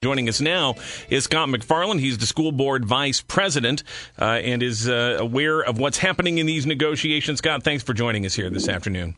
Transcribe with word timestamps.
Joining 0.00 0.28
us 0.28 0.40
now 0.40 0.76
is 1.10 1.24
Scott 1.24 1.48
McFarland. 1.48 1.98
He's 1.98 2.18
the 2.18 2.26
school 2.26 2.52
board 2.52 2.84
vice 2.84 3.20
president 3.20 3.82
uh, 4.16 4.26
and 4.26 4.62
is 4.62 4.88
uh, 4.88 5.16
aware 5.18 5.60
of 5.60 5.80
what's 5.80 5.98
happening 5.98 6.38
in 6.38 6.46
these 6.46 6.66
negotiations. 6.66 7.38
Scott, 7.38 7.64
thanks 7.64 7.82
for 7.82 7.94
joining 7.94 8.24
us 8.24 8.32
here 8.32 8.48
this 8.48 8.68
afternoon. 8.68 9.16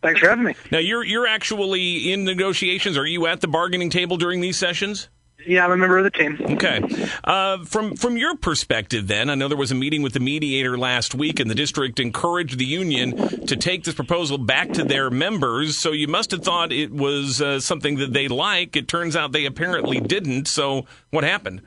Thanks 0.00 0.20
for 0.20 0.30
having 0.30 0.46
me. 0.46 0.54
Now, 0.72 0.78
you're 0.78 1.04
you're 1.04 1.26
actually 1.26 2.10
in 2.10 2.24
negotiations. 2.24 2.96
Are 2.96 3.04
you 3.04 3.26
at 3.26 3.42
the 3.42 3.48
bargaining 3.48 3.90
table 3.90 4.16
during 4.16 4.40
these 4.40 4.56
sessions? 4.56 5.10
Yeah, 5.46 5.64
I'm 5.64 5.72
a 5.72 5.76
member 5.76 5.98
of 5.98 6.04
the 6.04 6.10
team. 6.10 6.38
Okay. 6.40 6.82
Uh, 7.22 7.64
from 7.64 7.96
from 7.96 8.16
your 8.16 8.36
perspective, 8.36 9.06
then, 9.06 9.30
I 9.30 9.34
know 9.34 9.48
there 9.48 9.56
was 9.56 9.72
a 9.72 9.74
meeting 9.74 10.02
with 10.02 10.12
the 10.12 10.20
mediator 10.20 10.78
last 10.78 11.14
week, 11.14 11.40
and 11.40 11.50
the 11.50 11.54
district 11.54 12.00
encouraged 12.00 12.58
the 12.58 12.64
union 12.64 13.46
to 13.46 13.56
take 13.56 13.84
this 13.84 13.94
proposal 13.94 14.38
back 14.38 14.72
to 14.72 14.84
their 14.84 15.10
members. 15.10 15.76
So 15.76 15.92
you 15.92 16.08
must 16.08 16.30
have 16.30 16.42
thought 16.42 16.72
it 16.72 16.92
was 16.92 17.42
uh, 17.42 17.60
something 17.60 17.96
that 17.96 18.12
they 18.12 18.28
like. 18.28 18.76
It 18.76 18.88
turns 18.88 19.16
out 19.16 19.32
they 19.32 19.46
apparently 19.46 20.00
didn't. 20.00 20.48
So 20.48 20.86
what 21.10 21.24
happened? 21.24 21.62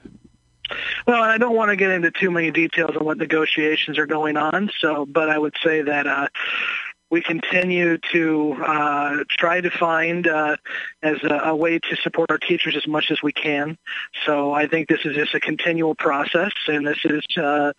Well, 1.06 1.22
I 1.22 1.38
don't 1.38 1.56
want 1.56 1.70
to 1.70 1.78
get 1.78 1.92
into 1.92 2.12
too 2.12 2.30
many 2.30 2.52
details 2.52 2.96
on 2.98 3.06
what 3.06 3.18
negotiations 3.18 3.98
are 3.98 4.06
going 4.06 4.36
on. 4.36 4.70
So, 4.80 5.06
but 5.06 5.30
I 5.30 5.38
would 5.38 5.56
say 5.64 5.82
that. 5.84 6.08
Uh, 6.08 6.28
we 7.10 7.22
continue 7.22 7.98
to 8.12 8.54
uh, 8.66 9.24
try 9.30 9.62
to 9.62 9.70
find 9.70 10.28
uh, 10.28 10.58
as 11.02 11.18
a, 11.24 11.34
a, 11.46 11.56
way 11.56 11.80
to 11.80 11.96
support 12.04 12.30
our 12.30 12.38
teachers 12.38 12.76
as 12.76 12.86
much 12.86 13.12
as 13.12 13.24
we 13.24 13.32
can. 13.32 13.78
So 14.26 14.52
I 14.52 14.68
think 14.68 14.90
this 14.90 15.00
is 15.06 15.16
just 15.16 15.34
a 15.34 15.40
continual 15.40 15.96
process, 15.96 16.52
and 16.68 16.86
this 16.86 17.00
is 17.06 17.24
uh, 17.38 17.72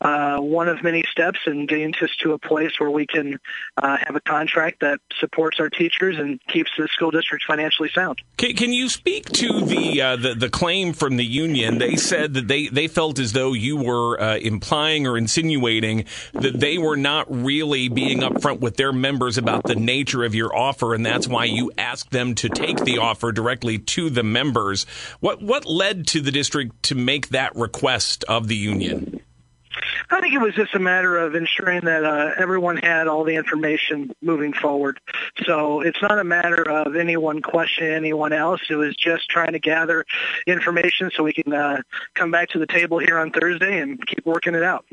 uh 0.00 0.38
one 0.38 0.68
of 0.68 0.82
many 0.82 1.02
steps 1.10 1.38
in 1.46 1.66
getting 1.66 1.94
us 2.02 2.10
to 2.20 2.32
a 2.32 2.38
place 2.38 2.72
where 2.78 2.90
we 2.90 3.06
can 3.06 3.38
uh, 3.78 3.96
have 4.02 4.16
a 4.16 4.20
contract 4.20 4.80
that 4.80 4.98
supports 5.18 5.58
our 5.60 5.70
teachers 5.70 6.18
and 6.18 6.38
keeps 6.48 6.70
the 6.76 6.86
school 6.88 7.10
district 7.10 7.44
financially 7.46 7.90
sound. 7.94 8.20
Can, 8.36 8.54
can 8.54 8.72
you 8.72 8.88
speak 8.88 9.30
to 9.32 9.62
the, 9.62 10.00
uh, 10.00 10.16
the, 10.16 10.34
the 10.34 10.50
claim 10.50 10.92
from 10.92 11.16
the 11.16 11.24
union? 11.24 11.78
They 11.78 11.96
said 11.96 12.34
that 12.34 12.48
they 12.48 12.68
they 12.68 12.88
felt 12.88 13.18
as 13.18 13.32
though 13.32 13.52
you 13.52 13.76
were 13.76 14.18
implying 14.36 15.06
or 15.06 15.16
insinuating 15.16 16.04
that 16.34 16.60
they 16.60 16.76
were 16.78 16.96
not 16.96 17.26
really 17.30 17.88
being 17.88 18.20
upfront 18.20 18.60
with 18.60 18.73
with 18.74 18.78
their 18.78 18.92
members 18.92 19.38
about 19.38 19.62
the 19.62 19.76
nature 19.76 20.24
of 20.24 20.34
your 20.34 20.54
offer, 20.54 20.94
and 20.94 21.06
that's 21.06 21.28
why 21.28 21.44
you 21.44 21.70
asked 21.78 22.10
them 22.10 22.34
to 22.34 22.48
take 22.48 22.78
the 22.78 22.98
offer 22.98 23.30
directly 23.30 23.78
to 23.78 24.10
the 24.10 24.24
members. 24.24 24.84
What 25.20 25.40
what 25.40 25.64
led 25.64 26.08
to 26.08 26.20
the 26.20 26.32
district 26.32 26.82
to 26.84 26.96
make 26.96 27.28
that 27.28 27.54
request 27.54 28.24
of 28.24 28.48
the 28.48 28.56
union? 28.56 29.20
I 30.10 30.20
think 30.20 30.34
it 30.34 30.40
was 30.40 30.54
just 30.54 30.74
a 30.74 30.80
matter 30.80 31.16
of 31.16 31.36
ensuring 31.36 31.84
that 31.84 32.04
uh, 32.04 32.32
everyone 32.36 32.76
had 32.76 33.06
all 33.06 33.22
the 33.22 33.36
information 33.36 34.12
moving 34.20 34.52
forward. 34.52 34.98
So 35.44 35.80
it's 35.80 36.00
not 36.02 36.18
a 36.18 36.24
matter 36.24 36.68
of 36.68 36.96
anyone 36.96 37.42
questioning 37.42 37.92
anyone 37.92 38.32
else. 38.32 38.60
It 38.70 38.76
was 38.76 38.96
just 38.96 39.28
trying 39.28 39.52
to 39.52 39.58
gather 39.60 40.04
information 40.46 41.10
so 41.14 41.22
we 41.22 41.32
can 41.32 41.52
uh, 41.52 41.82
come 42.14 42.30
back 42.30 42.50
to 42.50 42.58
the 42.58 42.66
table 42.66 42.98
here 42.98 43.18
on 43.18 43.30
Thursday 43.30 43.80
and 43.80 44.04
keep 44.04 44.24
working 44.26 44.54
it 44.54 44.62
out. 44.62 44.84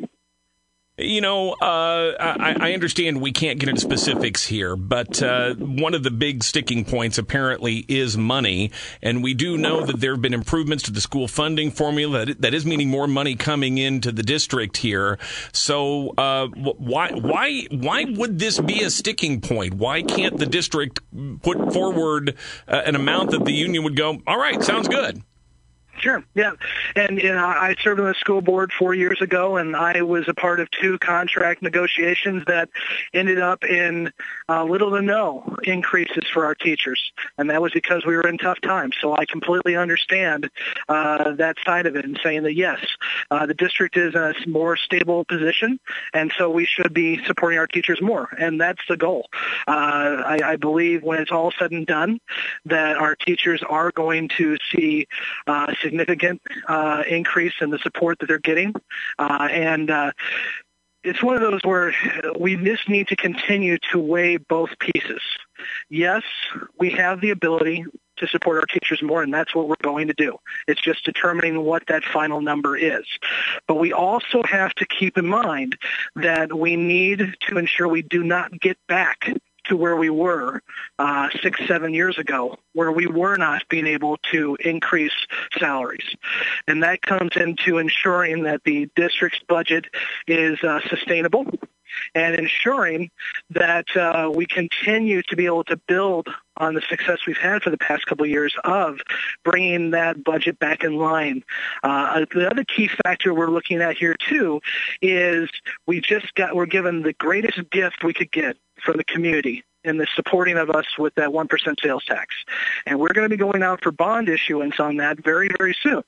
You 1.01 1.21
know, 1.21 1.53
uh, 1.53 2.13
I, 2.19 2.55
I, 2.59 2.73
understand 2.73 3.21
we 3.21 3.31
can't 3.31 3.59
get 3.59 3.69
into 3.69 3.81
specifics 3.81 4.45
here, 4.45 4.75
but 4.75 5.21
uh, 5.23 5.55
one 5.55 5.93
of 5.93 6.03
the 6.03 6.11
big 6.11 6.43
sticking 6.43 6.85
points 6.85 7.17
apparently 7.17 7.85
is 7.87 8.17
money, 8.17 8.71
and 9.01 9.23
we 9.23 9.33
do 9.33 9.57
know 9.57 9.85
that 9.85 9.99
there 9.99 10.11
have 10.13 10.21
been 10.21 10.33
improvements 10.33 10.83
to 10.83 10.91
the 10.91 11.01
school 11.01 11.27
funding 11.27 11.71
formula. 11.71 12.25
That, 12.25 12.41
that 12.41 12.53
is 12.53 12.65
meaning 12.65 12.89
more 12.89 13.07
money 13.07 13.35
coming 13.35 13.77
into 13.77 14.11
the 14.11 14.23
district 14.23 14.77
here. 14.77 15.17
So, 15.53 16.09
uh, 16.17 16.47
why 16.47 17.11
why 17.11 17.67
why 17.71 18.05
would 18.05 18.37
this 18.37 18.59
be 18.59 18.83
a 18.83 18.89
sticking 18.89 19.41
point? 19.41 19.73
Why 19.73 20.03
can't 20.03 20.37
the 20.37 20.45
district 20.45 20.99
put 21.41 21.73
forward 21.73 22.35
uh, 22.67 22.81
an 22.85 22.95
amount 22.95 23.31
that 23.31 23.45
the 23.45 23.53
union 23.53 23.83
would 23.83 23.95
go? 23.95 24.21
All 24.27 24.37
right, 24.37 24.61
sounds 24.61 24.87
good. 24.87 25.23
Sure. 26.01 26.23
Yeah. 26.33 26.53
And 26.95 27.21
you 27.21 27.31
know, 27.31 27.45
I 27.45 27.75
served 27.83 27.99
on 27.99 28.07
the 28.07 28.15
school 28.15 28.41
board 28.41 28.71
four 28.73 28.95
years 28.95 29.21
ago, 29.21 29.57
and 29.57 29.75
I 29.75 30.01
was 30.01 30.27
a 30.27 30.33
part 30.33 30.59
of 30.59 30.69
two 30.71 30.97
contract 30.97 31.61
negotiations 31.61 32.43
that 32.47 32.69
ended 33.13 33.39
up 33.39 33.63
in 33.63 34.11
uh, 34.49 34.63
little 34.63 34.89
to 34.91 35.01
no 35.03 35.57
increases 35.63 36.23
for 36.33 36.45
our 36.45 36.55
teachers, 36.55 37.11
and 37.37 37.51
that 37.51 37.61
was 37.61 37.71
because 37.71 38.03
we 38.03 38.15
were 38.15 38.27
in 38.27 38.39
tough 38.39 38.59
times. 38.61 38.95
So 38.99 39.15
I 39.15 39.25
completely 39.25 39.75
understand 39.75 40.49
uh, 40.89 41.33
that 41.33 41.57
side 41.63 41.85
of 41.85 41.95
it, 41.95 42.03
and 42.03 42.19
saying 42.23 42.43
that 42.43 42.55
yes, 42.55 42.79
uh, 43.29 43.45
the 43.45 43.53
district 43.53 43.95
is 43.95 44.15
in 44.15 44.21
a 44.21 44.33
more 44.47 44.77
stable 44.77 45.23
position, 45.23 45.79
and 46.15 46.33
so 46.35 46.49
we 46.49 46.65
should 46.65 46.95
be 46.95 47.23
supporting 47.25 47.59
our 47.59 47.67
teachers 47.67 48.01
more, 48.01 48.27
and 48.39 48.59
that's 48.59 48.81
the 48.89 48.97
goal. 48.97 49.29
Uh, 49.67 50.23
I, 50.25 50.39
I 50.43 50.55
believe 50.55 51.03
when 51.03 51.21
it's 51.21 51.31
all 51.31 51.51
said 51.59 51.71
and 51.71 51.85
done, 51.85 52.19
that 52.65 52.97
our 52.97 53.15
teachers 53.15 53.61
are 53.69 53.91
going 53.91 54.29
to 54.37 54.57
see 54.71 55.07
uh, 55.45 55.73
significant 55.91 56.41
uh, 56.67 57.03
increase 57.07 57.53
in 57.61 57.69
the 57.69 57.79
support 57.79 58.19
that 58.19 58.27
they're 58.27 58.39
getting. 58.39 58.73
Uh, 59.19 59.47
and 59.51 59.91
uh, 59.91 60.11
it's 61.03 61.21
one 61.21 61.35
of 61.35 61.41
those 61.41 61.61
where 61.63 61.93
we 62.39 62.55
just 62.55 62.87
need 62.87 63.07
to 63.09 63.15
continue 63.15 63.77
to 63.91 63.99
weigh 63.99 64.37
both 64.37 64.69
pieces. 64.79 65.21
Yes, 65.89 66.23
we 66.79 66.91
have 66.91 67.21
the 67.21 67.31
ability 67.31 67.85
to 68.17 68.27
support 68.27 68.57
our 68.57 68.65
teachers 68.65 69.01
more, 69.01 69.23
and 69.23 69.33
that's 69.33 69.55
what 69.55 69.67
we're 69.67 69.75
going 69.81 70.07
to 70.07 70.13
do. 70.13 70.37
It's 70.67 70.81
just 70.81 71.03
determining 71.03 71.63
what 71.63 71.83
that 71.87 72.03
final 72.03 72.39
number 72.39 72.77
is. 72.77 73.05
But 73.67 73.75
we 73.75 73.93
also 73.93 74.43
have 74.43 74.73
to 74.75 74.85
keep 74.85 75.17
in 75.17 75.25
mind 75.25 75.77
that 76.15 76.53
we 76.53 76.75
need 76.75 77.35
to 77.47 77.57
ensure 77.57 77.87
we 77.87 78.03
do 78.03 78.23
not 78.23 78.59
get 78.59 78.77
back 78.87 79.33
to 79.71 79.77
where 79.77 79.95
we 79.95 80.09
were 80.09 80.61
uh, 80.99 81.29
six, 81.41 81.65
seven 81.65 81.93
years 81.93 82.17
ago, 82.17 82.57
where 82.73 82.91
we 82.91 83.07
were 83.07 83.37
not 83.37 83.63
being 83.69 83.87
able 83.87 84.17
to 84.29 84.57
increase 84.59 85.13
salaries. 85.57 86.13
And 86.67 86.83
that 86.83 87.01
comes 87.01 87.31
into 87.37 87.77
ensuring 87.77 88.43
that 88.43 88.65
the 88.65 88.89
district's 88.97 89.39
budget 89.47 89.85
is 90.27 90.61
uh, 90.61 90.81
sustainable 90.89 91.45
and 92.15 92.35
ensuring 92.35 93.09
that 93.49 93.85
uh, 93.95 94.31
we 94.33 94.45
continue 94.45 95.21
to 95.23 95.35
be 95.35 95.45
able 95.45 95.63
to 95.65 95.77
build 95.77 96.27
on 96.57 96.73
the 96.73 96.81
success 96.81 97.19
we've 97.25 97.37
had 97.37 97.63
for 97.63 97.69
the 97.69 97.77
past 97.77 98.05
couple 98.05 98.23
of 98.23 98.29
years 98.29 98.53
of 98.63 98.99
bringing 99.43 99.91
that 99.91 100.23
budget 100.23 100.59
back 100.59 100.83
in 100.83 100.95
line. 100.95 101.43
Uh, 101.83 102.25
the 102.33 102.49
other 102.49 102.63
key 102.63 102.89
factor 103.03 103.33
we're 103.33 103.49
looking 103.49 103.81
at 103.81 103.97
here 103.97 104.15
too 104.29 104.61
is 105.01 105.49
we 105.87 106.01
just 106.01 106.33
got 106.35 106.55
we're 106.55 106.65
given 106.65 107.01
the 107.01 107.13
greatest 107.13 107.69
gift 107.71 108.03
we 108.03 108.13
could 108.13 108.31
get 108.31 108.57
from 108.83 108.97
the 108.97 109.03
community 109.03 109.63
in 109.83 109.97
the 109.97 110.07
supporting 110.15 110.57
of 110.57 110.69
us 110.69 110.85
with 110.97 111.15
that 111.15 111.29
1% 111.29 111.81
sales 111.81 112.05
tax. 112.05 112.35
And 112.85 112.99
we're 112.99 113.13
going 113.13 113.25
to 113.25 113.29
be 113.29 113.37
going 113.37 113.63
out 113.63 113.83
for 113.83 113.91
bond 113.91 114.29
issuance 114.29 114.79
on 114.79 114.97
that 114.97 115.23
very, 115.23 115.49
very 115.57 115.75
soon. 115.81 116.03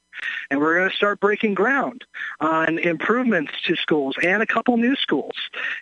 And 0.50 0.60
we're 0.60 0.78
going 0.78 0.90
to 0.90 0.96
start 0.96 1.20
breaking 1.20 1.56
ground 1.56 2.06
on 2.40 2.78
improvements 2.78 3.52
to 3.66 3.76
schools 3.76 4.16
and 4.22 4.44
a 4.44 4.46
couple 4.46 4.78
new 4.78 4.96
schools. 4.96 5.36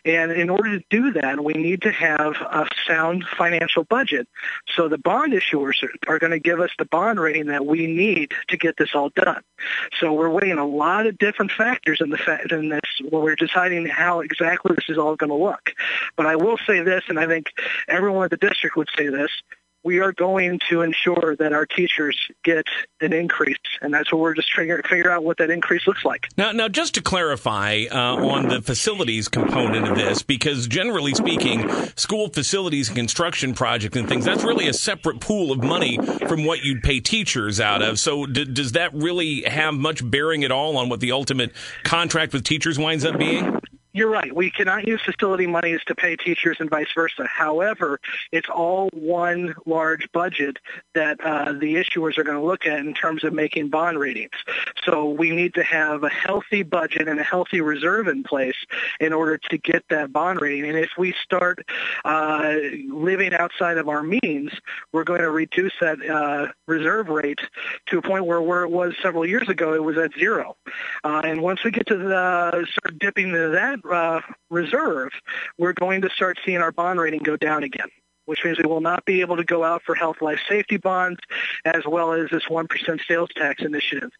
And 0.05 0.31
in 0.31 0.49
order 0.49 0.79
to 0.79 0.85
do 0.89 1.11
that, 1.13 1.43
we 1.43 1.53
need 1.53 1.81
to 1.83 1.91
have 1.91 2.35
a 2.35 2.67
sound 2.87 3.25
financial 3.37 3.83
budget. 3.83 4.27
So 4.75 4.87
the 4.87 4.97
bond 4.97 5.33
issuers 5.33 5.83
are, 5.83 6.13
are 6.15 6.19
going 6.19 6.31
to 6.31 6.39
give 6.39 6.59
us 6.59 6.71
the 6.77 6.85
bond 6.85 7.19
rating 7.19 7.47
that 7.47 7.65
we 7.65 7.87
need 7.87 8.31
to 8.49 8.57
get 8.57 8.77
this 8.77 8.95
all 8.95 9.09
done. 9.09 9.41
So 9.99 10.13
we're 10.13 10.29
weighing 10.29 10.57
a 10.57 10.65
lot 10.65 11.07
of 11.07 11.17
different 11.17 11.51
factors 11.51 11.99
in 12.01 12.09
the 12.09 12.17
fa- 12.17 12.45
in 12.49 12.69
this 12.69 12.81
when 13.09 13.21
we're 13.21 13.35
deciding 13.35 13.85
how 13.87 14.21
exactly 14.21 14.75
this 14.75 14.85
is 14.89 14.97
all 14.97 15.15
going 15.15 15.29
to 15.29 15.35
look. 15.35 15.73
But 16.15 16.25
I 16.25 16.35
will 16.35 16.57
say 16.65 16.81
this, 16.81 17.03
and 17.09 17.19
I 17.19 17.27
think 17.27 17.47
everyone 17.87 18.25
at 18.25 18.31
the 18.31 18.37
district 18.37 18.75
would 18.75 18.89
say 18.97 19.07
this, 19.07 19.29
we 19.83 19.99
are 19.99 20.11
going 20.11 20.59
to 20.69 20.81
ensure 20.81 21.35
that 21.39 21.53
our 21.53 21.65
teachers 21.65 22.17
get 22.43 22.65
an 22.99 23.13
increase, 23.13 23.57
and 23.81 23.93
that's 23.93 24.11
what 24.11 24.21
we're 24.21 24.35
just 24.35 24.49
trying 24.49 24.67
to 24.67 24.81
figure 24.83 25.09
out 25.09 25.23
what 25.23 25.37
that 25.37 25.49
increase 25.49 25.87
looks 25.87 26.05
like. 26.05 26.27
Now, 26.37 26.51
now, 26.51 26.67
just 26.67 26.93
to 26.95 27.01
clarify 27.01 27.85
uh, 27.91 27.95
on 27.97 28.47
the 28.47 28.61
facilities 28.61 29.27
component 29.27 29.87
of 29.87 29.95
this, 29.95 30.21
because 30.21 30.67
generally 30.67 31.13
speaking, 31.13 31.67
school 31.95 32.29
facilities 32.29 32.89
and 32.89 32.97
construction 32.97 33.53
projects 33.53 33.97
and 33.97 34.07
things—that's 34.07 34.43
really 34.43 34.67
a 34.67 34.73
separate 34.73 35.19
pool 35.19 35.51
of 35.51 35.63
money 35.63 35.97
from 36.27 36.45
what 36.45 36.63
you'd 36.63 36.83
pay 36.83 36.99
teachers 36.99 37.59
out 37.59 37.81
of. 37.81 37.97
So, 37.97 38.25
d- 38.25 38.45
does 38.45 38.73
that 38.73 38.93
really 38.93 39.41
have 39.43 39.73
much 39.73 40.07
bearing 40.09 40.43
at 40.43 40.51
all 40.51 40.77
on 40.77 40.89
what 40.89 40.99
the 40.99 41.11
ultimate 41.11 41.53
contract 41.83 42.33
with 42.33 42.43
teachers 42.43 42.77
winds 42.77 43.03
up 43.03 43.17
being? 43.17 43.60
You're 43.93 44.09
right. 44.09 44.33
We 44.33 44.49
cannot 44.49 44.87
use 44.87 45.01
facility 45.01 45.47
monies 45.47 45.81
to 45.87 45.95
pay 45.95 46.15
teachers 46.15 46.57
and 46.61 46.69
vice 46.69 46.87
versa. 46.95 47.27
However, 47.27 47.99
it's 48.31 48.47
all 48.47 48.89
one 48.93 49.53
large 49.65 50.09
budget 50.13 50.57
that 50.95 51.19
uh, 51.21 51.51
the 51.51 51.75
issuers 51.75 52.17
are 52.17 52.23
going 52.23 52.37
to 52.37 52.45
look 52.45 52.65
at 52.65 52.79
in 52.79 52.93
terms 52.93 53.25
of 53.25 53.33
making 53.33 53.67
bond 53.67 53.99
ratings. 53.99 54.31
So 54.85 55.09
we 55.09 55.31
need 55.31 55.55
to 55.55 55.63
have 55.63 56.03
a 56.03 56.09
healthy 56.09 56.63
budget 56.63 57.09
and 57.09 57.19
a 57.19 57.23
healthy 57.23 57.59
reserve 57.59 58.07
in 58.07 58.23
place 58.23 58.55
in 59.01 59.11
order 59.11 59.37
to 59.49 59.57
get 59.57 59.83
that 59.89 60.13
bond 60.13 60.39
rating. 60.39 60.69
And 60.69 60.77
if 60.77 60.91
we 60.97 61.13
start 61.23 61.59
uh, 62.05 62.53
living 62.87 63.33
outside 63.33 63.77
of 63.77 63.89
our 63.89 64.03
means, 64.03 64.51
we're 64.93 65.03
going 65.03 65.21
to 65.21 65.31
reduce 65.31 65.73
that 65.81 65.97
uh, 66.09 66.47
reserve 66.65 67.09
rate 67.09 67.39
to 67.87 67.97
a 67.97 68.01
point 68.01 68.25
where 68.25 68.41
where 68.41 68.63
it 68.63 68.71
was 68.71 68.93
several 69.03 69.25
years 69.25 69.49
ago, 69.49 69.73
it 69.73 69.83
was 69.83 69.97
at 69.97 70.11
zero. 70.17 70.55
Uh, 71.03 71.21
and 71.25 71.41
once 71.41 71.61
we 71.65 71.71
get 71.71 71.87
to 71.87 71.97
the 71.97 72.65
start 72.71 72.99
dipping 72.99 73.27
into 73.27 73.49
that 73.49 73.80
uh, 73.89 74.21
reserve, 74.49 75.11
we're 75.57 75.73
going 75.73 76.01
to 76.01 76.09
start 76.09 76.39
seeing 76.45 76.57
our 76.57 76.71
bond 76.71 76.99
rating 76.99 77.19
go 77.19 77.37
down 77.37 77.63
again 77.63 77.87
which 78.25 78.45
means 78.45 78.57
we 78.57 78.65
will 78.65 78.81
not 78.81 79.03
be 79.03 79.19
able 79.19 79.35
to 79.35 79.43
go 79.43 79.63
out 79.63 79.81
for 79.83 79.95
health 79.95 80.21
life 80.21 80.39
safety 80.47 80.77
bonds 80.77 81.19
as 81.65 81.83
well 81.85 82.13
as 82.13 82.29
this 82.29 82.43
1% 82.49 82.99
sales 83.05 83.29
tax 83.35 83.61
initiative. 83.61 84.11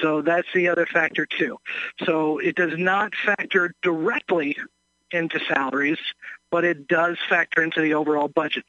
So 0.00 0.22
that's 0.22 0.48
the 0.54 0.68
other 0.68 0.86
factor 0.86 1.26
too. 1.26 1.58
So 2.04 2.38
it 2.38 2.54
does 2.54 2.78
not 2.78 3.14
factor 3.14 3.74
directly 3.82 4.56
into 5.10 5.40
salaries, 5.40 5.98
but 6.50 6.64
it 6.64 6.88
does 6.88 7.18
factor 7.28 7.62
into 7.62 7.80
the 7.80 7.94
overall 7.94 8.28
budget. 8.28 8.64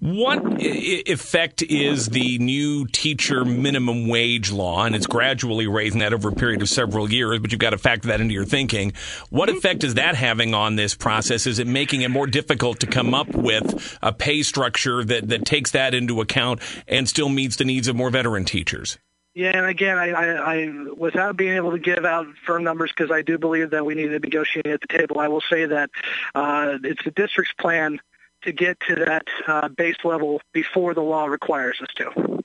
What 0.00 0.60
effect 0.60 1.60
is 1.62 2.10
the 2.10 2.38
new 2.38 2.86
teacher 2.86 3.44
minimum 3.44 4.06
wage 4.06 4.52
law, 4.52 4.84
and 4.84 4.94
it's 4.94 5.08
gradually 5.08 5.66
raising 5.66 5.98
that 6.00 6.12
over 6.12 6.28
a 6.28 6.32
period 6.32 6.62
of 6.62 6.68
several 6.68 7.10
years, 7.10 7.40
but 7.40 7.50
you've 7.50 7.58
got 7.58 7.70
to 7.70 7.78
factor 7.78 8.06
that 8.08 8.20
into 8.20 8.32
your 8.32 8.44
thinking. 8.44 8.92
What 9.30 9.48
effect 9.48 9.82
is 9.82 9.94
that 9.94 10.14
having 10.14 10.54
on 10.54 10.76
this 10.76 10.94
process? 10.94 11.48
Is 11.48 11.58
it 11.58 11.66
making 11.66 12.02
it 12.02 12.10
more 12.10 12.28
difficult 12.28 12.78
to 12.80 12.86
come 12.86 13.12
up 13.12 13.28
with 13.34 13.98
a 14.00 14.12
pay 14.12 14.44
structure 14.44 15.02
that, 15.02 15.28
that 15.30 15.44
takes 15.44 15.72
that 15.72 15.94
into 15.94 16.20
account 16.20 16.60
and 16.86 17.08
still 17.08 17.28
meets 17.28 17.56
the 17.56 17.64
needs 17.64 17.88
of 17.88 17.96
more 17.96 18.10
veteran 18.10 18.44
teachers? 18.44 18.98
Yeah, 19.34 19.56
and 19.56 19.66
again, 19.66 19.98
I, 19.98 20.10
I, 20.10 20.54
I 20.54 20.72
without 20.96 21.36
being 21.36 21.54
able 21.54 21.72
to 21.72 21.78
give 21.78 22.04
out 22.04 22.26
firm 22.46 22.62
numbers 22.62 22.92
because 22.96 23.10
I 23.10 23.22
do 23.22 23.36
believe 23.36 23.70
that 23.70 23.84
we 23.84 23.94
need 23.94 24.08
to 24.08 24.18
negotiate 24.18 24.66
at 24.66 24.80
the 24.80 24.88
table, 24.88 25.18
I 25.18 25.28
will 25.28 25.42
say 25.48 25.66
that 25.66 25.90
uh, 26.34 26.78
it's 26.84 27.02
the 27.04 27.10
district's 27.10 27.52
plan 27.58 28.00
to 28.42 28.52
get 28.52 28.78
to 28.88 28.94
that 28.96 29.26
uh, 29.46 29.68
base 29.68 29.96
level 30.04 30.40
before 30.52 30.94
the 30.94 31.02
law 31.02 31.26
requires 31.26 31.78
us 31.80 31.88
to. 31.96 32.42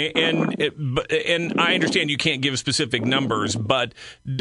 And 0.00 0.60
and 1.10 1.60
I 1.60 1.74
understand 1.74 2.10
you 2.10 2.16
can't 2.16 2.40
give 2.40 2.58
specific 2.58 3.04
numbers, 3.04 3.54
but 3.56 3.94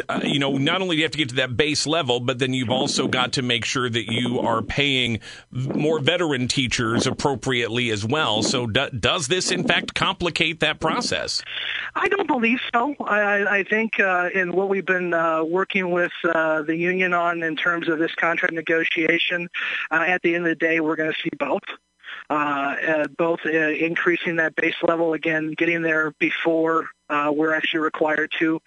uh, 0.07 0.21
you 0.23 0.39
know 0.39 0.57
not 0.57 0.81
only 0.81 0.95
do 0.95 0.99
you 0.99 1.05
have 1.05 1.11
to 1.11 1.17
get 1.17 1.29
to 1.29 1.35
that 1.35 1.57
base 1.57 1.85
level, 1.85 2.19
but 2.19 2.39
then 2.39 2.53
you've 2.53 2.69
also 2.69 3.07
got 3.07 3.33
to 3.33 3.41
make 3.41 3.65
sure 3.65 3.89
that 3.89 4.11
you 4.11 4.39
are 4.39 4.61
paying 4.61 5.19
more 5.51 5.99
veteran 5.99 6.47
teachers 6.47 7.07
appropriately 7.07 7.89
as 7.89 8.05
well. 8.05 8.43
So 8.43 8.67
do, 8.67 8.89
does 8.91 9.27
this 9.27 9.51
in 9.51 9.67
fact 9.67 9.93
complicate 9.93 10.61
that 10.61 10.79
process? 10.79 11.41
I 11.95 12.07
don't 12.07 12.27
believe 12.27 12.59
so. 12.73 12.95
I, 12.99 13.59
I 13.59 13.63
think 13.63 13.99
uh, 13.99 14.29
in 14.33 14.53
what 14.53 14.69
we've 14.69 14.85
been 14.85 15.13
uh, 15.13 15.43
working 15.43 15.91
with 15.91 16.11
uh, 16.23 16.61
the 16.61 16.75
union 16.75 17.13
on 17.13 17.43
in 17.43 17.55
terms 17.55 17.89
of 17.89 17.99
this 17.99 18.13
contract 18.15 18.53
negotiation, 18.53 19.49
uh, 19.91 20.05
at 20.07 20.21
the 20.21 20.35
end 20.35 20.45
of 20.45 20.49
the 20.49 20.55
day, 20.55 20.79
we're 20.79 20.95
going 20.95 21.11
to 21.11 21.19
see 21.21 21.29
both 21.37 21.63
uh, 22.29 22.33
uh, 22.33 23.07
both 23.17 23.39
uh, 23.45 23.49
increasing 23.49 24.37
that 24.37 24.55
base 24.55 24.75
level 24.83 25.13
again, 25.13 25.53
getting 25.57 25.81
there 25.81 26.11
before 26.19 26.89
uh, 27.09 27.31
we're 27.33 27.53
actually 27.53 27.79
required 27.79 28.31
to, 28.37 28.61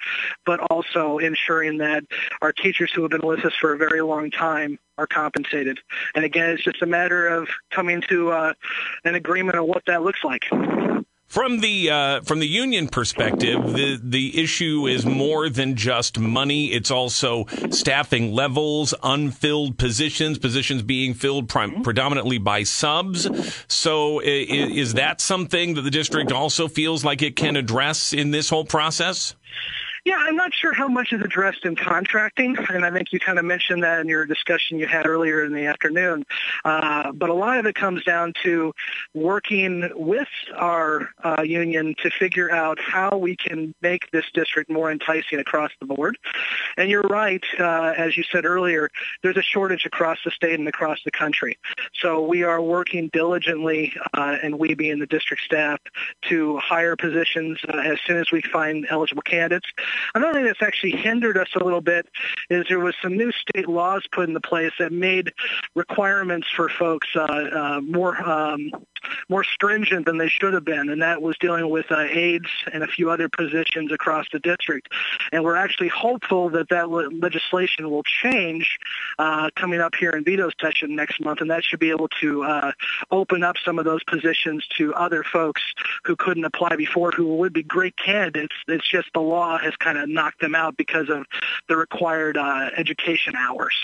but 0.45 0.61
also 0.71 1.19
ensuring 1.19 1.79
that 1.79 2.05
our 2.41 2.53
teachers 2.53 2.93
who 2.93 3.03
have 3.03 3.11
been 3.11 3.27
with 3.27 3.45
us 3.45 3.53
for 3.61 3.73
a 3.73 3.79
very 3.79 4.03
long 4.03 4.31
time 4.31 4.79
are 4.99 5.07
compensated. 5.07 5.79
And 6.15 6.25
again, 6.25 6.51
it's 6.51 6.65
just 6.65 6.83
a 6.83 6.87
matter 6.87 7.29
of 7.29 7.49
coming 7.71 8.03
to 8.09 8.33
uh, 8.33 8.55
an 9.05 9.15
agreement 9.15 9.57
on 9.57 9.67
what 9.67 9.85
that 9.87 10.03
looks 10.03 10.25
like. 10.25 10.45
From 11.33 11.61
the 11.61 11.89
uh, 11.89 12.21
from 12.21 12.41
the 12.41 12.47
union 12.47 12.89
perspective, 12.89 13.73
the 13.73 13.99
the 14.03 14.39
issue 14.39 14.87
is 14.87 15.07
more 15.07 15.49
than 15.49 15.77
just 15.77 16.19
money. 16.19 16.67
It's 16.67 16.91
also 16.91 17.47
staffing 17.71 18.35
levels, 18.35 18.93
unfilled 19.03 19.79
positions, 19.79 20.39
positions 20.39 20.83
being 20.83 21.15
filled 21.15 21.49
prim- 21.49 21.81
predominantly 21.83 22.37
by 22.37 22.65
subs. 22.65 23.27
So, 23.67 24.21
is, 24.21 24.77
is 24.77 24.93
that 24.93 25.23
something 25.23 25.73
that 25.73 25.81
the 25.81 25.91
district 25.91 26.33
also 26.33 26.69
feels 26.69 27.03
like 27.03 27.23
it 27.23 27.35
can 27.35 27.57
address 27.57 28.13
in 28.13 28.31
this 28.31 28.51
whole 28.51 28.67
process? 28.67 29.35
Yeah, 30.05 30.17
I'm 30.19 30.35
not 30.35 30.53
sure 30.53 30.73
how 30.73 30.89
much 30.89 31.13
is 31.13 31.21
addressed 31.21 31.65
in 31.65 31.77
contracting, 31.77 32.57
and 32.71 32.85
I 32.85 32.91
think 32.91 33.13
you 33.13 33.21
kind 33.21 33.39
of 33.39 33.45
mentioned 33.45 33.85
that 33.85 34.01
in 34.01 34.09
your 34.09 34.27
discussion 34.27 34.81
you 34.81 34.89
had 34.89 35.07
earlier 35.07 35.45
in 35.45 35.53
the 35.53 35.67
afternoon. 35.67 36.27
Uh, 36.65 37.13
but 37.13 37.31
a 37.31 37.35
lot 37.35 37.59
of 37.59 37.67
it 37.67 37.77
comes 37.77 38.03
down 38.03 38.33
to 38.43 38.73
working 39.15 39.89
with 39.95 40.27
our 40.57 41.09
uh, 41.23 41.43
union 41.43 41.95
to 42.03 42.11
figure 42.11 42.51
out 42.51 42.81
how 42.81 43.17
we 43.17 43.37
can 43.37 43.77
make 43.81 44.11
this 44.11 44.25
district 44.35 44.69
more 44.69 44.91
enticing 44.91 45.39
across 45.39 45.71
the 45.79 45.87
board. 45.87 46.19
And 46.77 46.91
you're 46.91 47.03
right, 47.03 47.45
uh, 47.61 47.95
as 47.97 48.17
you 48.17 48.25
said 48.25 48.45
earlier, 48.45 48.91
there's 49.23 49.37
a 49.37 49.43
shortage 49.43 49.87
across 49.87 50.19
the 50.25 50.33
state 50.33 50.59
and 50.59 50.67
across 50.67 50.99
the 51.05 51.13
country. 51.13 51.59
So 51.95 52.27
we 52.27 52.43
are 52.43 52.61
working 52.61 53.09
diligently, 53.13 53.95
uh, 54.15 54.39
and 54.43 54.59
we 54.59 54.75
being 54.75 54.99
the 54.99 55.07
district 55.07 55.45
staff, 55.45 55.79
to 56.23 56.59
hire 56.59 56.97
positions 56.97 57.61
uh, 57.69 57.77
as 57.77 57.99
soon 58.05 58.19
as 58.19 58.33
we 58.33 58.43
find 58.43 58.85
eligible 58.91 59.23
candidates. 59.23 59.69
Another 60.15 60.35
thing 60.35 60.45
that's 60.45 60.63
actually 60.63 60.93
hindered 60.93 61.39
us 61.39 61.49
a 61.55 61.63
little 61.63 61.81
bit 61.81 62.07
is 62.51 62.67
there 62.69 62.81
was 62.81 62.95
some 63.03 63.17
new 63.17 63.33
state 63.33 63.69
laws 63.69 64.07
put 64.13 64.29
into 64.29 64.41
place 64.41 64.73
that 64.79 64.93
made 64.93 65.33
requirements 65.75 66.49
for 66.55 66.69
folks 66.69 67.09
uh, 67.15 67.21
uh, 67.23 67.81
more 67.81 68.17
um, 68.23 68.71
more 69.29 69.45
stringent 69.45 70.07
than 70.07 70.19
they 70.19 70.29
should 70.29 70.55
have 70.55 70.65
been, 70.65 70.89
and 70.89 71.03
that 71.03 71.23
was 71.23 71.37
dealing 71.39 71.69
with 71.69 71.91
uh, 71.91 72.01
aides 72.01 72.49
and 72.73 72.83
a 72.83 72.87
few 72.87 73.11
other 73.11 73.29
positions 73.29 73.93
across 73.93 74.27
the 74.33 74.39
district. 74.39 74.89
And 75.33 75.45
we're 75.45 75.57
actually 75.57 75.89
hopeful 75.89 76.51
that 76.51 76.69
that 76.71 76.91
le- 76.91 77.11
legislation 77.11 77.91
will 77.91 78.03
change 78.03 78.79
uh, 79.19 79.51
coming 79.57 79.81
up 79.81 79.95
here 79.95 80.11
in 80.11 80.25
veto 80.25 80.51
session 80.61 80.95
next 80.95 81.21
month, 81.21 81.41
and 81.41 81.51
that 81.51 81.65
should 81.65 81.81
be 81.81 81.91
able 81.91 82.09
to 82.21 82.45
uh, 82.45 82.73
open 83.11 83.43
up 83.43 83.57
some 83.65 83.79
of 83.79 83.85
those 83.85 84.03
positions 84.05 84.67
to 84.77 84.95
other 84.95 85.25
folks 85.25 85.63
who 86.05 86.17
couldn't 86.17 86.45
apply 86.45 86.77
before, 86.77 87.11
who 87.11 87.37
would 87.37 87.53
be 87.53 87.63
great 87.63 87.97
candidates. 87.97 88.55
It's 88.69 88.89
just 88.89 89.09
the 89.15 89.21
law 89.21 89.59
has 89.59 89.75
kind 89.77 89.99
of 89.99 90.09
knocked 90.09 90.41
them 90.41 90.55
out 90.55 90.77
because 90.77 91.09
of 91.09 91.27
the 91.69 91.77
required 91.77 92.37
uh, 92.37 92.71
education 92.77 93.35
hours. 93.37 93.75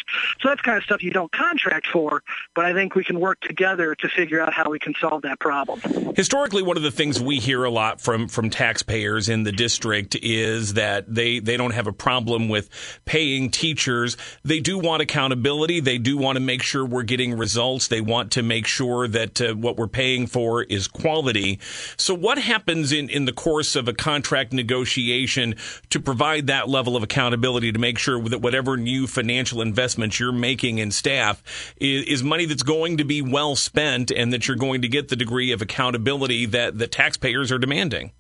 So 0.41 0.49
that's 0.49 0.61
kind 0.61 0.79
of 0.79 0.85
stuff 0.85 1.03
you 1.03 1.11
don't 1.11 1.33
contract 1.33 1.87
for, 1.87 2.23
but 2.55 2.65
I 2.65 2.73
think 2.73 2.95
we 2.95 3.05
can 3.05 3.21
work 3.21 3.41
together 3.41 3.95
to 3.95 4.09
figure 4.09 4.41
out 4.41 4.53
how 4.53 4.71
we 4.71 4.79
can 4.79 4.95
solve 5.01 5.08
that 5.23 5.39
problem. 5.39 5.81
Historically, 6.15 6.63
one 6.63 6.77
of 6.77 6.83
the 6.83 6.91
things 6.91 7.21
we 7.21 7.39
hear 7.39 7.65
a 7.65 7.71
lot 7.71 8.01
from 8.01 8.29
from 8.29 8.51
taxpayers 8.51 9.29
in 9.29 9.45
the 9.45 9.53
district 9.53 10.17
is 10.23 10.75
that 10.75 11.13
they 11.13 11.39
they 11.39 11.57
don't 11.57 11.73
have 11.73 11.87
a 11.87 11.93
problem 11.93 12.49
with 12.49 12.69
paying 13.05 13.51
teachers. 13.51 14.17
They 14.45 14.61
do 14.61 14.79
want 14.79 15.03
accountability. 15.03 15.81
They 15.81 15.99
do 15.99 16.17
want 16.17 16.37
to 16.37 16.41
make 16.41 16.63
sure 16.63 16.85
we're 16.85 17.03
getting 17.03 17.37
results. 17.37 17.89
They 17.89 18.01
want 18.01 18.33
to 18.33 18.43
make 18.43 18.67
sure 18.67 19.09
that 19.09 19.41
uh, 19.41 19.55
what 19.55 19.77
we're 19.77 19.87
paying 19.87 20.27
for 20.27 20.63
is 20.63 20.89
quality. 20.89 21.59
So, 21.97 22.15
what 22.15 22.39
happens 22.39 22.93
in 22.93 23.09
in 23.09 23.25
the 23.25 23.33
course 23.33 23.77
of 23.77 23.89
a 23.89 23.93
contract 23.93 24.53
negotiation 24.53 25.55
to 25.91 26.01
provide 26.01 26.49
that 26.49 26.69
level 26.69 26.97
of 26.97 27.03
accountability 27.03 27.73
to 27.73 27.79
make 27.79 27.99
sure 27.99 28.21
that 28.23 28.41
whatever 28.41 28.77
new 28.77 29.07
financial 29.07 29.63
investments 29.63 30.19
you're 30.19 30.33
making 30.33 30.79
in 30.79 30.91
staff 30.91 31.43
is, 31.77 32.05
is 32.07 32.23
money 32.23 32.45
that's 32.45 32.63
going 32.63 32.97
to 32.97 33.05
be 33.05 33.23
well 33.23 33.55
spent 33.55 34.11
and 34.11 34.33
that 34.33 34.49
you're 34.49 34.57
going 34.57 34.83
to 34.83 34.89
get 34.89 34.98
the 35.07 35.15
degree 35.15 35.53
of 35.53 35.63
accountability 35.63 36.47
that 36.47 36.77
the 36.77 36.89
taxpayers 36.89 37.53
are 37.53 37.59
demanding. 37.59 38.11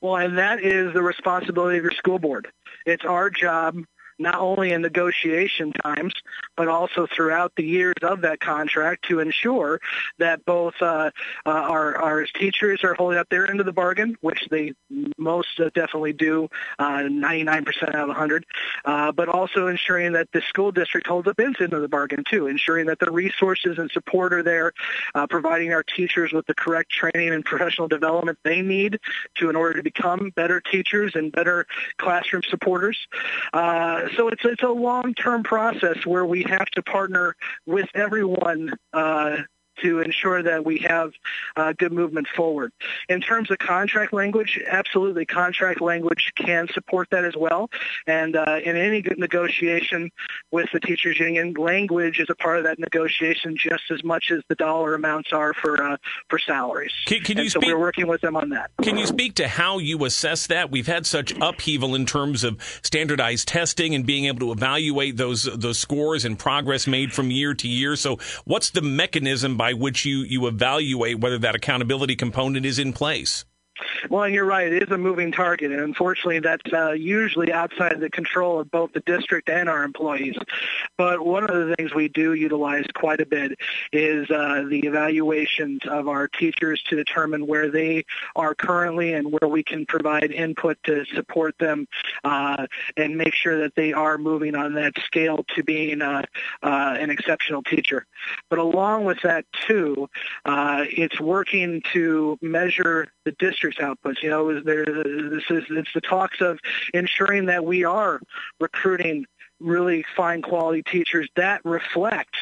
Well, 0.00 0.16
and 0.16 0.38
that 0.38 0.60
is 0.60 0.92
the 0.92 1.02
responsibility 1.02 1.78
of 1.78 1.84
your 1.84 1.92
school 1.92 2.18
board. 2.18 2.48
It's 2.84 3.04
our 3.04 3.30
job 3.30 3.84
not 4.18 4.36
only 4.36 4.72
in 4.72 4.82
negotiation 4.82 5.72
times, 5.72 6.12
but 6.56 6.68
also 6.68 7.06
throughout 7.06 7.52
the 7.56 7.64
years 7.64 7.94
of 8.02 8.22
that 8.22 8.40
contract 8.40 9.06
to 9.06 9.20
ensure 9.20 9.80
that 10.18 10.44
both 10.44 10.74
uh, 10.80 11.10
uh, 11.44 11.50
our, 11.50 11.96
our 11.96 12.26
teachers 12.26 12.82
are 12.84 12.94
holding 12.94 13.18
up 13.18 13.28
their 13.28 13.48
end 13.48 13.60
of 13.60 13.66
the 13.66 13.72
bargain, 13.72 14.16
which 14.20 14.46
they 14.50 14.72
most 15.18 15.60
definitely 15.74 16.12
do, 16.12 16.48
uh, 16.78 17.00
99% 17.00 17.66
out 17.88 17.94
of 17.94 18.08
100, 18.08 18.44
uh, 18.84 19.12
but 19.12 19.28
also 19.28 19.66
ensuring 19.66 20.12
that 20.12 20.28
the 20.32 20.40
school 20.42 20.72
district 20.72 21.06
holds 21.06 21.28
up 21.28 21.38
its 21.38 21.60
end 21.60 21.72
of 21.72 21.82
the 21.82 21.88
bargain 21.88 22.24
too, 22.28 22.46
ensuring 22.46 22.86
that 22.86 22.98
the 22.98 23.10
resources 23.10 23.78
and 23.78 23.90
support 23.90 24.32
are 24.32 24.42
there, 24.42 24.72
uh, 25.14 25.26
providing 25.26 25.72
our 25.72 25.82
teachers 25.82 26.32
with 26.32 26.46
the 26.46 26.54
correct 26.54 26.90
training 26.90 27.32
and 27.32 27.44
professional 27.44 27.88
development 27.88 28.38
they 28.42 28.62
need 28.62 28.98
to 29.36 29.50
in 29.50 29.56
order 29.56 29.74
to 29.74 29.82
become 29.82 30.30
better 30.34 30.60
teachers 30.60 31.14
and 31.14 31.32
better 31.32 31.66
classroom 31.98 32.42
supporters. 32.48 32.98
Uh, 33.52 34.05
so 34.16 34.28
it's 34.28 34.44
it's 34.44 34.62
a 34.62 34.68
long 34.68 35.14
term 35.14 35.42
process 35.42 36.04
where 36.06 36.24
we 36.24 36.42
have 36.44 36.66
to 36.66 36.82
partner 36.82 37.34
with 37.66 37.88
everyone 37.94 38.72
uh, 38.92 39.38
to 39.82 40.00
ensure 40.00 40.42
that 40.42 40.64
we 40.64 40.78
have 40.78 41.12
uh, 41.56 41.72
good 41.76 41.92
movement 41.92 42.28
forward. 42.28 42.72
In 43.08 43.20
terms 43.20 43.50
of 43.50 43.58
contract 43.58 44.12
language, 44.12 44.60
absolutely, 44.66 45.26
contract 45.26 45.80
language 45.80 46.32
can 46.36 46.68
support 46.68 47.08
that 47.10 47.24
as 47.24 47.36
well. 47.36 47.70
And 48.06 48.36
uh, 48.36 48.60
in 48.64 48.76
any 48.76 49.02
negotiation 49.16 50.10
with 50.50 50.68
the 50.72 50.80
teachers 50.80 51.18
union, 51.18 51.54
language 51.54 52.18
is 52.18 52.28
a 52.30 52.34
part 52.34 52.58
of 52.58 52.64
that 52.64 52.78
negotiation 52.78 53.56
just 53.56 53.84
as 53.90 54.02
much 54.04 54.30
as 54.30 54.42
the 54.48 54.54
dollar 54.54 54.94
amounts 54.94 55.32
are 55.32 55.54
for 55.54 55.82
uh, 55.82 55.96
for 56.28 56.38
salaries. 56.38 56.92
Can, 57.06 57.20
can 57.22 57.38
you 57.38 57.48
so 57.48 57.60
speak, 57.60 57.72
we're 57.72 57.78
working 57.78 58.06
with 58.06 58.20
them 58.20 58.36
on 58.36 58.50
that. 58.50 58.70
Can 58.82 58.96
you 58.96 59.06
speak 59.06 59.34
to 59.34 59.48
how 59.48 59.78
you 59.78 60.04
assess 60.04 60.46
that? 60.48 60.70
We've 60.70 60.86
had 60.86 61.06
such 61.06 61.34
upheaval 61.40 61.94
in 61.94 62.06
terms 62.06 62.44
of 62.44 62.62
standardized 62.82 63.48
testing 63.48 63.94
and 63.94 64.06
being 64.06 64.26
able 64.26 64.40
to 64.40 64.52
evaluate 64.52 65.16
those 65.16 65.44
those 65.44 65.78
scores 65.78 66.24
and 66.24 66.38
progress 66.38 66.86
made 66.86 67.12
from 67.12 67.30
year 67.30 67.54
to 67.54 67.68
year. 67.68 67.96
So, 67.96 68.18
what's 68.44 68.70
the 68.70 68.82
mechanism 68.82 69.56
by 69.56 69.65
by 69.66 69.72
which 69.72 70.04
you, 70.04 70.18
you 70.18 70.46
evaluate 70.46 71.18
whether 71.18 71.38
that 71.38 71.56
accountability 71.56 72.14
component 72.14 72.64
is 72.64 72.78
in 72.78 72.92
place? 72.92 73.44
Well, 74.08 74.28
you're 74.28 74.44
right. 74.44 74.72
It 74.72 74.82
is 74.82 74.90
a 74.90 74.98
moving 74.98 75.32
target, 75.32 75.70
and 75.72 75.80
unfortunately, 75.80 76.40
that's 76.40 76.72
uh, 76.72 76.92
usually 76.92 77.52
outside 77.52 78.00
the 78.00 78.10
control 78.10 78.60
of 78.60 78.70
both 78.70 78.92
the 78.92 79.00
district 79.00 79.48
and 79.48 79.68
our 79.68 79.82
employees. 79.84 80.36
But 80.96 81.24
one 81.24 81.44
of 81.44 81.68
the 81.68 81.74
things 81.76 81.94
we 81.94 82.08
do 82.08 82.34
utilize 82.34 82.86
quite 82.94 83.20
a 83.20 83.26
bit 83.26 83.58
is 83.92 84.30
uh, 84.30 84.64
the 84.68 84.80
evaluations 84.80 85.80
of 85.86 86.08
our 86.08 86.28
teachers 86.28 86.82
to 86.88 86.96
determine 86.96 87.46
where 87.46 87.70
they 87.70 88.04
are 88.34 88.54
currently 88.54 89.12
and 89.12 89.30
where 89.30 89.48
we 89.48 89.62
can 89.62 89.86
provide 89.86 90.32
input 90.32 90.78
to 90.84 91.04
support 91.14 91.56
them 91.58 91.86
uh, 92.24 92.66
and 92.96 93.16
make 93.16 93.34
sure 93.34 93.60
that 93.60 93.74
they 93.74 93.92
are 93.92 94.18
moving 94.18 94.54
on 94.54 94.74
that 94.74 94.94
scale 95.04 95.44
to 95.54 95.62
being 95.62 96.02
uh, 96.02 96.22
uh, 96.62 96.96
an 96.98 97.10
exceptional 97.10 97.62
teacher. 97.62 98.06
But 98.48 98.58
along 98.58 99.04
with 99.04 99.20
that, 99.22 99.44
too, 99.66 100.08
uh, 100.44 100.84
it's 100.88 101.20
working 101.20 101.82
to 101.92 102.38
measure 102.40 103.08
the 103.24 103.32
district's 103.66 104.02
outputs. 104.02 104.22
You 104.22 104.30
know, 104.30 104.60
there, 104.60 104.84
this 104.84 105.44
is 105.50 105.64
it's 105.70 105.92
the 105.94 106.00
talks 106.00 106.40
of 106.40 106.58
ensuring 106.94 107.46
that 107.46 107.64
we 107.64 107.84
are 107.84 108.20
recruiting 108.60 109.26
really 109.60 110.04
fine 110.16 110.42
quality 110.42 110.82
teachers 110.82 111.28
that 111.36 111.64
reflect 111.64 112.34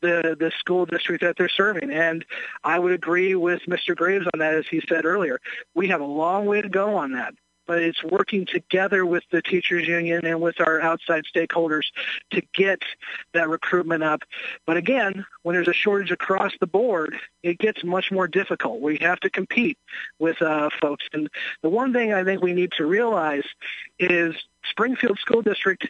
the 0.00 0.36
the 0.38 0.52
school 0.58 0.86
district 0.86 1.22
that 1.22 1.36
they're 1.36 1.48
serving. 1.48 1.90
And 1.90 2.24
I 2.64 2.78
would 2.78 2.92
agree 2.92 3.34
with 3.34 3.62
Mr. 3.68 3.96
Graves 3.96 4.26
on 4.32 4.40
that, 4.40 4.54
as 4.54 4.66
he 4.70 4.82
said 4.88 5.04
earlier. 5.04 5.38
We 5.74 5.88
have 5.88 6.00
a 6.00 6.06
long 6.06 6.46
way 6.46 6.62
to 6.62 6.68
go 6.68 6.96
on 6.96 7.12
that 7.12 7.34
but 7.66 7.82
it's 7.82 8.02
working 8.02 8.46
together 8.46 9.04
with 9.06 9.24
the 9.30 9.42
teachers 9.42 9.86
union 9.86 10.24
and 10.24 10.40
with 10.40 10.60
our 10.60 10.80
outside 10.80 11.24
stakeholders 11.24 11.84
to 12.30 12.42
get 12.54 12.82
that 13.32 13.48
recruitment 13.48 14.02
up. 14.02 14.22
But 14.66 14.76
again, 14.76 15.24
when 15.42 15.54
there's 15.54 15.68
a 15.68 15.72
shortage 15.72 16.10
across 16.10 16.52
the 16.60 16.66
board, 16.66 17.16
it 17.42 17.58
gets 17.58 17.84
much 17.84 18.10
more 18.10 18.28
difficult. 18.28 18.80
We 18.80 18.98
have 18.98 19.20
to 19.20 19.30
compete 19.30 19.78
with 20.18 20.40
uh, 20.42 20.70
folks. 20.80 21.04
And 21.12 21.28
the 21.62 21.68
one 21.68 21.92
thing 21.92 22.12
I 22.12 22.24
think 22.24 22.42
we 22.42 22.52
need 22.52 22.72
to 22.72 22.86
realize 22.86 23.44
is 23.98 24.34
Springfield 24.64 25.18
School 25.18 25.42
District 25.42 25.88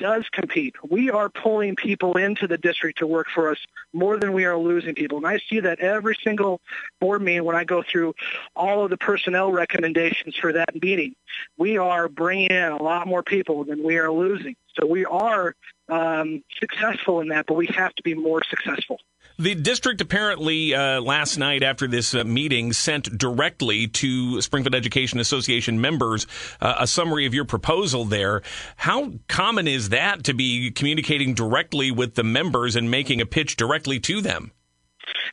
does 0.00 0.24
compete. 0.32 0.74
We 0.88 1.10
are 1.10 1.28
pulling 1.28 1.76
people 1.76 2.16
into 2.16 2.48
the 2.48 2.58
district 2.58 2.98
to 2.98 3.06
work 3.06 3.28
for 3.32 3.50
us 3.50 3.58
more 3.92 4.18
than 4.18 4.32
we 4.32 4.46
are 4.46 4.56
losing 4.56 4.94
people. 4.94 5.18
And 5.18 5.26
I 5.26 5.38
see 5.48 5.60
that 5.60 5.78
every 5.78 6.16
single 6.24 6.60
board 7.00 7.22
meeting 7.22 7.44
when 7.44 7.54
I 7.54 7.64
go 7.64 7.82
through 7.82 8.14
all 8.56 8.82
of 8.82 8.90
the 8.90 8.96
personnel 8.96 9.52
recommendations 9.52 10.34
for 10.36 10.52
that 10.54 10.82
meeting. 10.82 11.14
We 11.58 11.78
are 11.78 12.08
bringing 12.08 12.50
in 12.50 12.72
a 12.72 12.82
lot 12.82 13.06
more 13.06 13.22
people 13.22 13.62
than 13.64 13.84
we 13.84 13.98
are 13.98 14.10
losing. 14.10 14.56
So 14.78 14.86
we 14.86 15.04
are 15.04 15.54
um, 15.88 16.42
successful 16.58 17.20
in 17.20 17.28
that, 17.28 17.46
but 17.46 17.54
we 17.54 17.66
have 17.66 17.94
to 17.94 18.02
be 18.02 18.14
more 18.14 18.42
successful. 18.48 18.98
The 19.40 19.54
district 19.54 20.02
apparently 20.02 20.74
uh, 20.74 21.00
last 21.00 21.38
night 21.38 21.62
after 21.62 21.86
this 21.86 22.14
uh, 22.14 22.24
meeting 22.24 22.74
sent 22.74 23.16
directly 23.16 23.88
to 23.88 24.38
Springfield 24.42 24.74
Education 24.74 25.18
Association 25.18 25.80
members 25.80 26.26
uh, 26.60 26.74
a 26.80 26.86
summary 26.86 27.24
of 27.24 27.32
your 27.32 27.46
proposal 27.46 28.04
there. 28.04 28.42
How 28.76 29.12
common 29.28 29.66
is 29.66 29.88
that 29.88 30.24
to 30.24 30.34
be 30.34 30.70
communicating 30.70 31.32
directly 31.32 31.90
with 31.90 32.16
the 32.16 32.22
members 32.22 32.76
and 32.76 32.90
making 32.90 33.22
a 33.22 33.24
pitch 33.24 33.56
directly 33.56 33.98
to 34.00 34.20
them? 34.20 34.52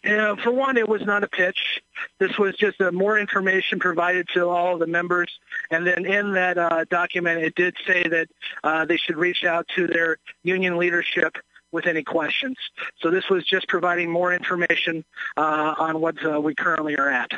Uh, 0.05 0.37
for 0.37 0.51
one, 0.51 0.77
it 0.77 0.87
was 0.87 1.01
not 1.01 1.25
a 1.25 1.27
pitch. 1.27 1.81
This 2.17 2.37
was 2.37 2.55
just 2.55 2.79
uh, 2.79 2.93
more 2.93 3.19
information 3.19 3.77
provided 3.77 4.29
to 4.35 4.47
all 4.47 4.75
of 4.75 4.79
the 4.79 4.87
members. 4.87 5.37
And 5.69 5.85
then 5.85 6.05
in 6.05 6.31
that 6.31 6.57
uh, 6.57 6.85
document, 6.89 7.43
it 7.43 7.55
did 7.55 7.75
say 7.85 8.03
that 8.03 8.29
uh, 8.63 8.85
they 8.85 8.95
should 8.95 9.17
reach 9.17 9.43
out 9.43 9.67
to 9.75 9.85
their 9.85 10.17
union 10.43 10.77
leadership 10.77 11.35
with 11.77 11.85
any 11.85 12.03
questions. 12.03 12.57
So 13.01 13.11
this 13.11 13.29
was 13.29 13.45
just 13.45 13.67
providing 13.67 14.09
more 14.09 14.33
information 14.33 15.05
uh, 15.37 15.75
on 15.77 16.01
what 16.01 16.15
uh, 16.25 16.41
we 16.41 16.55
currently 16.55 16.97
are 16.97 17.07
at. 17.07 17.31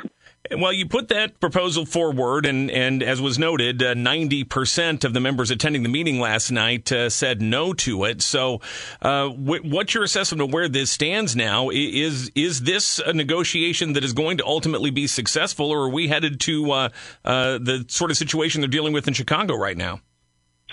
Well, 0.58 0.72
you 0.72 0.88
put 0.88 1.10
that 1.10 1.42
proposal 1.42 1.86
forward, 1.86 2.46
and, 2.46 2.72
and 2.72 3.04
as 3.04 3.22
was 3.22 3.38
noted, 3.38 3.84
uh, 3.84 3.94
90% 3.94 5.04
of 5.04 5.14
the 5.14 5.20
members 5.20 5.52
attending 5.52 5.84
the 5.84 5.90
meeting 5.90 6.22
last 6.22 6.50
night 6.50 6.90
uh, 6.94 7.10
said 7.10 7.42
no 7.42 7.74
to 7.74 8.06
it. 8.06 8.22
So, 8.22 8.62
uh, 9.02 9.28
w- 9.28 9.62
what's 9.70 9.94
your 9.94 10.04
assessment 10.04 10.42
of 10.42 10.54
where 10.54 10.70
this 10.70 10.90
stands 10.90 11.36
now? 11.36 11.70
Is 11.70 12.32
is 12.36 12.62
this 12.62 13.00
a 13.00 13.12
negotiation 13.12 13.94
that 13.94 14.04
is 14.06 14.14
going 14.14 14.38
to 14.38 14.46
ultimately 14.46 14.92
be 14.92 15.08
successful, 15.08 15.72
or 15.72 15.84
are 15.84 15.90
we 15.90 16.08
headed 16.08 16.40
to 16.42 16.72
uh, 16.72 16.90
uh, 17.26 17.58
the 17.58 17.86
sort 17.90 18.10
of 18.10 18.16
situation 18.16 18.62
they're 18.62 18.70
dealing 18.70 18.94
with 18.94 19.10
in 19.10 19.14
Chicago 19.14 19.56
right 19.56 19.78
now? 19.78 20.00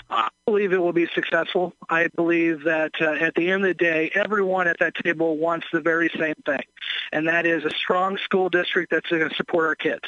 I 0.09 0.29
believe 0.45 0.71
it 0.71 0.77
will 0.77 0.93
be 0.93 1.07
successful. 1.13 1.73
I 1.89 2.07
believe 2.15 2.63
that 2.63 2.93
uh, 3.01 3.11
at 3.11 3.35
the 3.35 3.51
end 3.51 3.65
of 3.65 3.69
the 3.69 3.73
day, 3.73 4.11
everyone 4.13 4.67
at 4.67 4.79
that 4.79 4.95
table 5.03 5.37
wants 5.37 5.67
the 5.73 5.81
very 5.81 6.09
same 6.17 6.35
thing, 6.45 6.63
and 7.11 7.27
that 7.27 7.45
is 7.45 7.65
a 7.65 7.69
strong 7.71 8.17
school 8.17 8.49
district 8.49 8.91
that's 8.91 9.09
going 9.09 9.27
to 9.27 9.35
support 9.35 9.65
our 9.65 9.75
kids. 9.75 10.07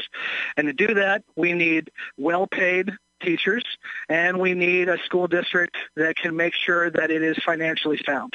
And 0.55 0.67
to 0.67 0.73
do 0.73 0.93
that, 0.93 1.23
we 1.35 1.53
need 1.53 1.91
well-paid 2.17 2.91
teachers, 3.19 3.63
and 4.07 4.39
we 4.39 4.53
need 4.53 4.89
a 4.89 4.97
school 5.03 5.27
district 5.27 5.77
that 5.95 6.15
can 6.15 6.35
make 6.35 6.53
sure 6.53 6.89
that 6.89 7.11
it 7.11 7.21
is 7.21 7.37
financially 7.45 7.99
sound. 8.05 8.33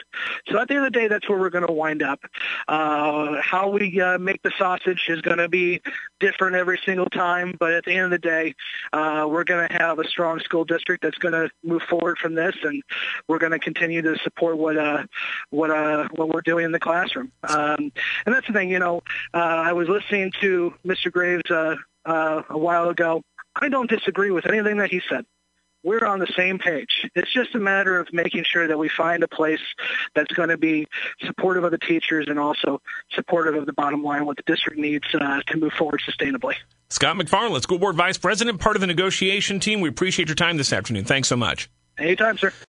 So 0.48 0.58
at 0.58 0.68
the 0.68 0.74
end 0.74 0.86
of 0.86 0.92
the 0.92 0.98
day, 0.98 1.08
that's 1.08 1.28
where 1.28 1.38
we're 1.38 1.50
going 1.50 1.66
to 1.66 1.72
wind 1.72 2.02
up. 2.02 2.20
Uh, 2.68 3.40
how 3.40 3.70
we 3.70 4.00
uh, 4.00 4.18
make 4.18 4.42
the 4.42 4.52
sausage 4.58 5.06
is 5.08 5.20
going 5.20 5.38
to 5.38 5.48
be 5.48 5.80
different 6.20 6.56
every 6.56 6.80
single 6.84 7.06
time, 7.06 7.54
but 7.58 7.72
at 7.72 7.84
the 7.84 7.92
end 7.92 8.04
of 8.04 8.10
the 8.10 8.18
day, 8.18 8.54
uh, 8.92 9.26
we're 9.28 9.44
going 9.44 9.68
to 9.68 9.74
have 9.74 9.98
a 9.98 10.08
strong 10.08 10.40
school 10.40 10.64
district 10.64 11.02
that's 11.02 11.18
going 11.18 11.32
to 11.32 11.50
move 11.62 11.82
forward 11.82 12.18
from 12.18 12.34
this, 12.34 12.54
and 12.62 12.82
we're 13.28 13.38
going 13.38 13.52
to 13.52 13.58
continue 13.58 14.02
to 14.02 14.16
support 14.18 14.56
what 14.58 14.76
uh, 14.76 15.04
what 15.50 15.70
uh, 15.70 16.08
what 16.14 16.28
we're 16.28 16.42
doing 16.42 16.64
in 16.64 16.72
the 16.72 16.80
classroom. 16.80 17.32
Um, 17.48 17.92
and 18.26 18.34
that's 18.34 18.46
the 18.46 18.52
thing, 18.52 18.70
you 18.70 18.78
know. 18.78 19.02
Uh, 19.32 19.38
I 19.38 19.72
was 19.72 19.88
listening 19.88 20.32
to 20.40 20.74
Mr. 20.86 21.10
Graves 21.10 21.50
a 21.50 22.42
while 22.50 22.88
ago 22.88 23.22
I 23.56 23.68
don't 23.68 23.88
disagree 23.88 24.30
with 24.30 24.46
anything 24.46 24.78
that 24.78 24.90
he 24.90 25.00
said. 25.08 25.24
We're 25.82 26.06
on 26.06 26.18
the 26.18 26.32
same 26.34 26.58
page. 26.58 27.10
It's 27.14 27.30
just 27.30 27.54
a 27.54 27.58
matter 27.58 27.98
of 28.00 28.10
making 28.10 28.44
sure 28.44 28.66
that 28.66 28.78
we 28.78 28.88
find 28.88 29.22
a 29.22 29.28
place 29.28 29.60
that's 30.14 30.32
going 30.32 30.48
to 30.48 30.56
be 30.56 30.86
supportive 31.20 31.62
of 31.62 31.72
the 31.72 31.78
teachers 31.78 32.26
and 32.28 32.38
also 32.38 32.80
supportive 33.12 33.54
of 33.54 33.66
the 33.66 33.74
bottom 33.74 34.02
line, 34.02 34.24
what 34.24 34.38
the 34.38 34.44
district 34.46 34.78
needs 34.78 35.04
uh, 35.12 35.40
to 35.46 35.58
move 35.58 35.74
forward 35.74 36.00
sustainably. 36.08 36.54
Scott 36.88 37.16
McFarland, 37.16 37.60
School 37.60 37.78
Board 37.78 37.96
Vice 37.96 38.16
President, 38.16 38.60
part 38.60 38.76
of 38.76 38.80
the 38.80 38.86
negotiation 38.86 39.60
team. 39.60 39.82
We 39.82 39.90
appreciate 39.90 40.28
your 40.28 40.36
time 40.36 40.56
this 40.56 40.72
afternoon. 40.72 41.04
Thanks 41.04 41.28
so 41.28 41.36
much. 41.36 41.68
Anytime, 41.98 42.38
sir. 42.38 42.54